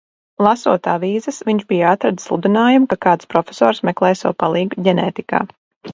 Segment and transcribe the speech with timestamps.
[0.45, 5.43] Lasot avīzes viņš bija atradis sludinājumu, ka kāds profesors meklē sev palīgu ģenētikā.